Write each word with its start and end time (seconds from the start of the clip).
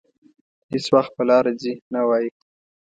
هېڅ 0.71 0.85
وخت 0.95 1.11
په 1.17 1.23
لاره 1.29 1.51
ځي 1.61 1.73
نه 1.93 2.01
وايي. 2.07 2.29